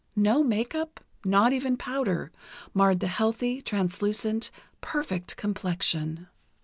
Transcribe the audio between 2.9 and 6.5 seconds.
the healthy, translucent, perfect complexion....